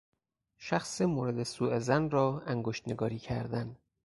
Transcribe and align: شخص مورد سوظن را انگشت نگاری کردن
شخص 0.57 1.01
مورد 1.01 1.43
سوظن 1.43 2.09
را 2.09 2.43
انگشت 2.45 2.87
نگاری 2.87 3.19
کردن 3.19 3.77